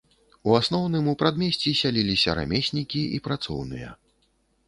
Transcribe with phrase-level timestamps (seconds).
[0.51, 3.89] У асноўным у прадмесці сяліліся рамеснікі і працоўныя.